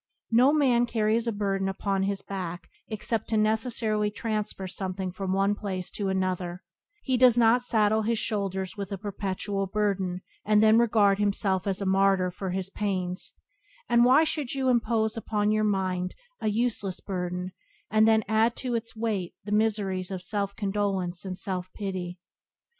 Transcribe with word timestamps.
No 0.31 0.51
man 0.51 0.87
carries 0.87 1.27
a 1.27 1.31
load 1.31 1.67
upon 1.67 2.01
his 2.01 2.23
back 2.23 2.71
except 2.87 3.29
to 3.29 3.37
necessarily 3.37 4.09
transfer 4.09 4.65
something 4.67 5.11
from 5.11 5.31
one 5.31 5.53
place 5.53 5.91
to 5.91 6.09
another; 6.09 6.63
he 7.03 7.17
does 7.17 7.37
not 7.37 7.61
saddle 7.61 8.01
his 8.01 8.17
shoulders 8.17 8.75
with 8.75 8.91
a 8.91 8.97
perpetual 8.97 9.67
burden, 9.67 10.23
and 10.43 10.63
then 10.63 10.79
regard 10.79 11.19
himself 11.19 11.67
as 11.67 11.81
a 11.81 11.85
martyr 11.85 12.31
for 12.31 12.49
his 12.49 12.71
pains; 12.71 13.35
and 13.87 14.03
why 14.03 14.23
should 14.23 14.55
you 14.55 14.69
impose 14.69 15.15
upon 15.15 15.51
your 15.51 15.63
mind 15.63 16.15
a 16.39 16.47
useless 16.47 16.99
burden, 16.99 17.51
and 17.91 18.07
then 18.07 18.23
add 18.27 18.55
to 18.55 18.73
its 18.73 18.95
weight 18.95 19.35
the 19.43 19.51
miseries 19.51 20.09
of 20.09 20.23
self 20.23 20.55
condolence 20.55 21.23
and 21.25 21.37
self 21.37 21.71
pity? 21.75 22.17